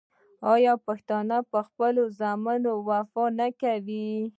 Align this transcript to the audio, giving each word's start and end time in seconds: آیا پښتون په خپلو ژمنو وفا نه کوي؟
آیا 0.53 0.73
پښتون 0.85 1.29
په 1.51 1.59
خپلو 1.67 2.03
ژمنو 2.17 2.73
وفا 2.89 3.25
نه 3.39 3.47
کوي؟ 3.61 4.09